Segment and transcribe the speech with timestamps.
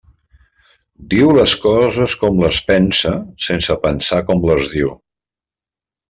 [1.09, 3.11] Diu les coses com les pensa
[3.49, 4.89] sense pensar com les diu.